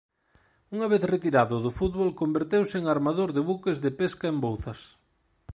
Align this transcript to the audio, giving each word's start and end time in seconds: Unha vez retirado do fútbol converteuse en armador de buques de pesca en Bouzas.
Unha 0.75 0.87
vez 0.93 1.03
retirado 1.13 1.55
do 1.65 1.71
fútbol 1.79 2.09
converteuse 2.21 2.75
en 2.77 2.85
armador 2.95 3.29
de 3.35 3.41
buques 3.49 3.77
de 3.83 3.91
pesca 3.99 4.25
en 4.31 4.37
Bouzas. 4.43 4.81